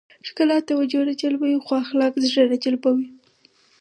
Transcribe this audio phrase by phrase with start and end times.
[0.27, 3.07] ښکلا توجه راجلبوي خو اخلاق زړه راجلبوي.